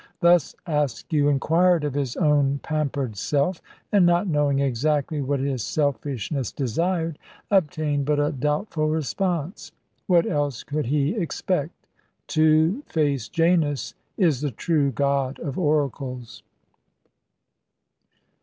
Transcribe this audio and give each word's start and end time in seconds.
Thus 0.19 0.55
Askew 0.65 1.29
inquired 1.29 1.83
of 1.83 1.93
his 1.93 2.15
own 2.17 2.59
pampered 2.63 3.15
self, 3.15 3.61
and, 3.91 4.03
not 4.03 4.25
knowing 4.25 4.57
exactly 4.57 5.21
what 5.21 5.39
his 5.39 5.61
selfishness 5.63 6.51
desired, 6.51 7.19
obtained 7.51 8.05
but 8.05 8.19
a 8.19 8.31
doubtful 8.31 8.87
response. 8.89 9.71
What 10.07 10.25
else 10.25 10.63
could 10.63 10.87
he 10.87 11.15
expect? 11.15 11.85
Two 12.25 12.81
faced 12.87 13.33
Janus 13.33 13.93
is 14.17 14.41
the 14.41 14.49
true 14.49 14.91
god 14.91 15.37
of 15.37 15.59
oracles. 15.59 16.41